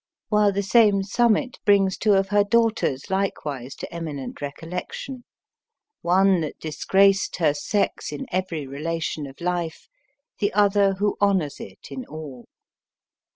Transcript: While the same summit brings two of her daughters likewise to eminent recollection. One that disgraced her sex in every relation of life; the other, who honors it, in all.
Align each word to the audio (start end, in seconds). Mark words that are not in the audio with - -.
While 0.29 0.51
the 0.51 0.63
same 0.63 1.03
summit 1.03 1.59
brings 1.63 1.95
two 1.95 2.13
of 2.13 2.29
her 2.29 2.43
daughters 2.43 3.11
likewise 3.11 3.75
to 3.75 3.93
eminent 3.93 4.41
recollection. 4.41 5.25
One 6.01 6.41
that 6.41 6.57
disgraced 6.59 7.35
her 7.35 7.53
sex 7.53 8.11
in 8.11 8.25
every 8.31 8.65
relation 8.65 9.27
of 9.27 9.39
life; 9.39 9.87
the 10.39 10.51
other, 10.55 10.93
who 10.95 11.17
honors 11.21 11.59
it, 11.59 11.89
in 11.91 12.03
all. 12.07 12.45